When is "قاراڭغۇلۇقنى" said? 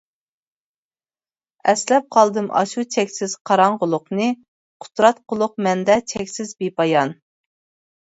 3.49-4.29